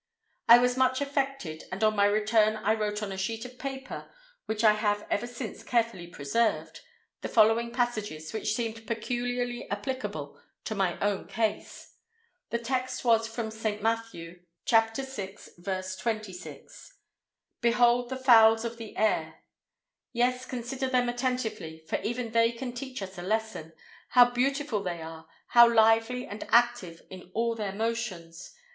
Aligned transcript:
I 0.49 0.57
was 0.57 0.75
much 0.77 0.99
affected, 0.99 1.65
and 1.71 1.83
on 1.83 1.95
my 1.95 2.05
return 2.05 2.55
I 2.55 2.73
wrote 2.73 3.03
on 3.03 3.11
a 3.11 3.17
sheet 3.19 3.45
of 3.45 3.59
paper 3.59 4.09
(which 4.47 4.63
I 4.63 4.71
have 4.73 5.05
ever 5.11 5.27
since 5.27 5.61
carefully 5.61 6.07
preserved), 6.07 6.81
the 7.21 7.29
following 7.29 7.71
passages, 7.71 8.33
which 8.33 8.55
seemed 8.55 8.87
peculiarly 8.87 9.69
applicable 9.69 10.41
to 10.65 10.73
my 10.73 10.97
own 11.01 11.27
case. 11.27 11.93
The 12.49 12.57
text 12.57 13.05
was 13.05 13.27
from 13.27 13.51
St. 13.51 13.83
Matthew 13.83 14.39
vi. 14.67 14.81
26, 14.87 15.59
'Behold 17.61 18.09
the 18.09 18.17
fowls 18.17 18.65
of 18.65 18.77
the 18.77 18.97
air.'—'Yes, 18.97 20.47
consider 20.47 20.89
them 20.89 21.09
attentively, 21.09 21.85
for 21.87 22.01
even 22.01 22.31
they 22.31 22.53
can 22.53 22.73
teach 22.73 23.03
us 23.03 23.19
a 23.19 23.21
lesson. 23.21 23.73
How 24.09 24.31
beautiful 24.31 24.81
they 24.81 24.99
are! 25.03 25.27
how 25.49 25.71
lively 25.71 26.25
and 26.25 26.43
active 26.49 27.03
in 27.11 27.29
all 27.35 27.53
their 27.53 27.71
motions! 27.73 28.55